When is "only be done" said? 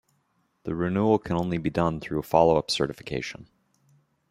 1.37-1.99